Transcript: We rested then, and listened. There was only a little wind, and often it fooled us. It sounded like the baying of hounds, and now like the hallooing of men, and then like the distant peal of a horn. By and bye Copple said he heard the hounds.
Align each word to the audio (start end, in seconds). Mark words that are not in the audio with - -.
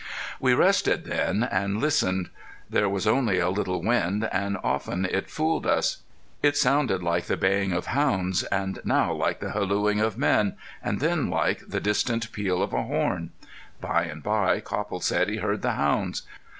We 0.39 0.55
rested 0.55 1.05
then, 1.05 1.43
and 1.43 1.79
listened. 1.79 2.31
There 2.67 2.89
was 2.89 3.05
only 3.05 3.37
a 3.37 3.51
little 3.51 3.83
wind, 3.83 4.27
and 4.31 4.57
often 4.63 5.05
it 5.05 5.29
fooled 5.29 5.67
us. 5.67 5.97
It 6.41 6.57
sounded 6.57 7.03
like 7.03 7.25
the 7.25 7.37
baying 7.37 7.71
of 7.71 7.85
hounds, 7.85 8.41
and 8.45 8.79
now 8.83 9.13
like 9.13 9.41
the 9.41 9.51
hallooing 9.51 9.99
of 9.99 10.17
men, 10.17 10.55
and 10.83 11.01
then 11.01 11.29
like 11.29 11.67
the 11.67 11.79
distant 11.79 12.31
peal 12.31 12.63
of 12.63 12.73
a 12.73 12.81
horn. 12.81 13.29
By 13.79 14.05
and 14.05 14.23
bye 14.23 14.59
Copple 14.59 15.01
said 15.01 15.29
he 15.29 15.37
heard 15.37 15.61
the 15.61 15.73
hounds. 15.73 16.23